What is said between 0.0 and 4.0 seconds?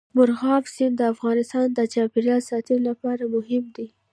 مورغاب سیند د افغانستان د چاپیریال ساتنې لپاره مهم دی.